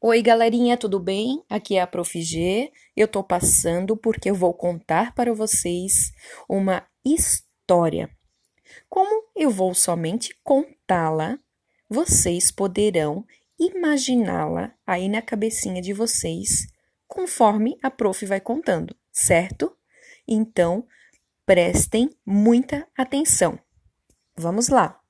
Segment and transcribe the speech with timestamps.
[0.00, 1.42] Oi, galerinha, tudo bem?
[1.50, 2.22] Aqui é a Prof.
[2.22, 2.70] G.
[2.94, 6.12] Eu tô passando porque eu vou contar para vocês
[6.48, 8.08] uma história.
[8.88, 11.36] Como eu vou somente contá-la,
[11.90, 13.26] vocês poderão
[13.58, 16.68] imaginá-la aí na cabecinha de vocês,
[17.08, 19.76] conforme a prof vai contando, certo?
[20.28, 20.86] Então,
[21.44, 23.58] prestem muita atenção.
[24.36, 25.00] Vamos lá.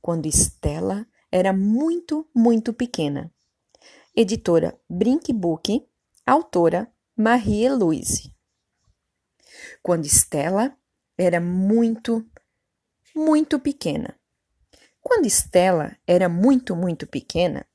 [0.00, 3.32] Quando Estela era muito, muito pequena.
[4.14, 5.88] Editora Brink Book,
[6.26, 8.36] autora Marie-Louise.
[9.82, 10.76] Quando Estela
[11.16, 12.22] era muito,
[13.16, 14.14] muito pequena.
[15.00, 17.66] Quando Estela era muito, muito pequena,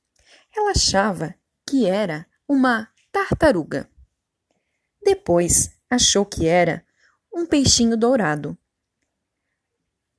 [0.55, 1.33] ela achava
[1.67, 3.89] que era uma tartaruga.
[5.03, 6.85] Depois achou que era
[7.33, 8.55] um peixinho dourado.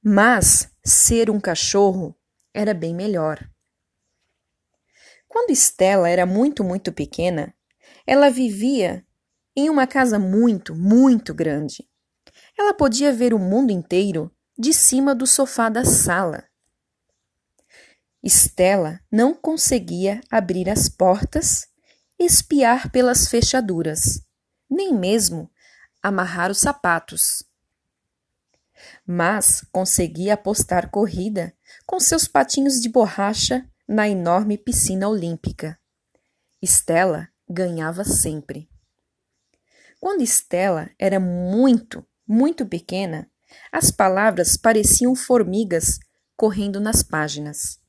[0.03, 2.13] Mas ser um cachorro
[2.53, 3.49] era bem melhor.
[5.29, 7.55] Quando Estela era muito, muito pequena,
[8.07, 9.05] ela vivia
[9.55, 11.87] em uma casa muito, muito grande.
[12.59, 16.45] Ela podia ver o mundo inteiro de cima do sofá da sala.
[18.23, 21.69] Estela não conseguia abrir as portas,
[22.19, 24.23] espiar pelas fechaduras,
[24.69, 25.51] nem mesmo
[26.03, 27.43] amarrar os sapatos.
[29.07, 31.55] Mas conseguia apostar corrida
[31.87, 35.79] com seus patinhos de borracha na enorme piscina olímpica.
[36.61, 38.69] Estela ganhava sempre.
[39.99, 43.31] Quando Estela era muito, muito pequena,
[43.73, 45.99] as palavras pareciam formigas
[46.37, 47.81] correndo nas páginas.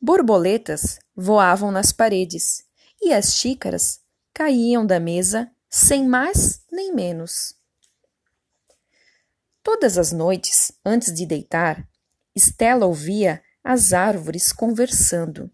[0.00, 2.62] Borboletas voavam nas paredes
[3.00, 4.00] e as xícaras
[4.34, 7.56] caíam da mesa sem mais nem menos.
[9.62, 11.88] Todas as noites, antes de deitar,
[12.34, 15.50] Estela ouvia as árvores conversando.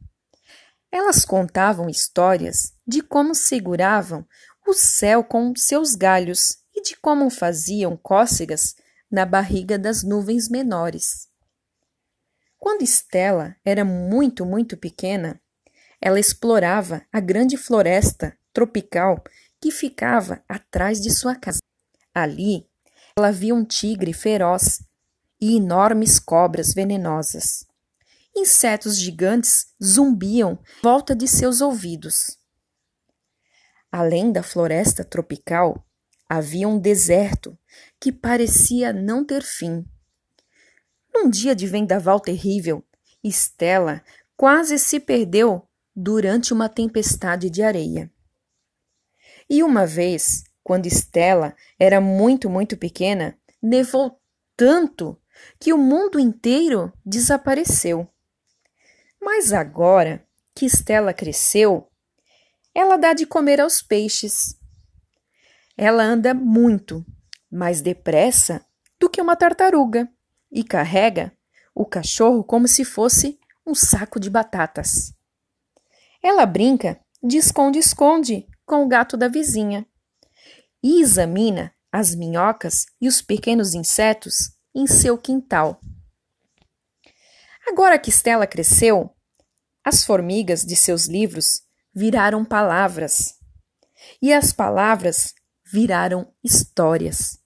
[0.91, 4.27] Elas contavam histórias de como seguravam
[4.67, 8.75] o céu com seus galhos e de como faziam cócegas
[9.09, 11.29] na barriga das nuvens menores.
[12.59, 15.41] Quando Estela era muito, muito pequena,
[16.01, 19.23] ela explorava a grande floresta tropical
[19.61, 21.61] que ficava atrás de sua casa.
[22.13, 22.67] Ali,
[23.17, 24.83] ela via um tigre feroz
[25.41, 27.70] e enormes cobras venenosas.
[28.41, 32.39] Insetos gigantes zumbiam em volta de seus ouvidos.
[33.93, 35.87] Além da floresta tropical,
[36.27, 37.59] havia um deserto
[38.01, 39.85] que parecia não ter fim.
[41.13, 42.83] Num dia de vendaval terrível,
[43.23, 44.03] Estela
[44.35, 48.11] quase se perdeu durante uma tempestade de areia.
[49.51, 54.19] E uma vez, quando Estela era muito, muito pequena, nevou
[54.57, 55.21] tanto
[55.59, 58.10] que o mundo inteiro desapareceu.
[59.21, 61.89] Mas agora que Estela cresceu,
[62.75, 64.57] ela dá de comer aos peixes.
[65.77, 67.05] Ela anda muito,
[67.51, 68.65] mais depressa
[68.99, 70.09] do que uma tartaruga
[70.51, 71.33] e carrega
[71.75, 75.15] o cachorro como se fosse um saco de batatas.
[76.23, 79.87] Ela brinca de esconde-esconde com o gato da vizinha
[80.83, 85.81] e examina as minhocas e os pequenos insetos em seu quintal.
[87.71, 89.15] Agora que Stella cresceu,
[89.85, 91.63] as formigas de seus livros
[91.95, 93.37] viraram palavras
[94.21, 95.33] e as palavras
[95.65, 97.39] viraram histórias.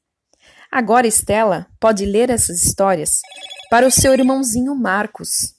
[0.73, 3.21] Agora Estela pode ler essas histórias
[3.69, 5.55] para o seu irmãozinho Marcos.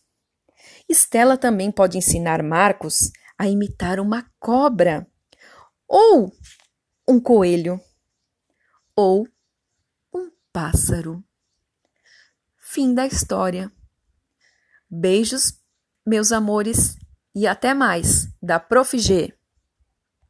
[0.90, 5.06] Estela também pode ensinar Marcos a imitar uma cobra,
[5.88, 6.34] ou
[7.08, 7.80] um coelho,
[8.96, 9.28] ou
[10.12, 11.24] um pássaro.
[12.58, 13.72] Fim da história.
[14.98, 15.60] Beijos,
[16.08, 16.96] meus amores,
[17.36, 18.98] e até mais, da Prof.
[18.98, 19.35] G.